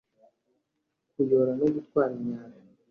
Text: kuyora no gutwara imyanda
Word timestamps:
kuyora 1.11 1.51
no 1.59 1.67
gutwara 1.75 2.11
imyanda 2.19 2.57